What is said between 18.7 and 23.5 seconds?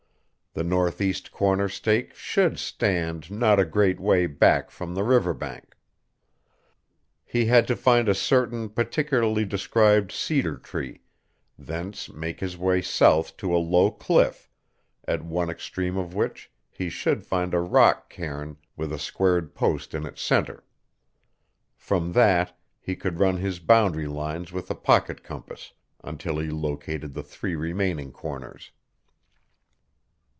with a squared post in its center. From that he could run